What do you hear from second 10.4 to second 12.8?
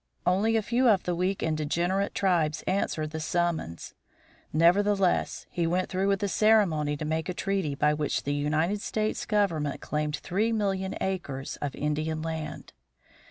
million acres of Indian land.